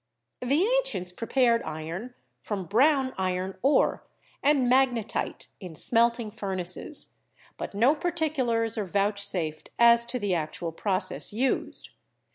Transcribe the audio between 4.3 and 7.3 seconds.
and magnetite in smelting furnaces,